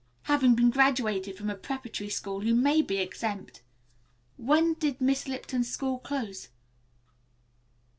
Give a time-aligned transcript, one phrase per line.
[0.23, 3.61] Having been graduated from a preparatory school you may be exempt.
[4.35, 6.49] When did Miss Lipton's school close?"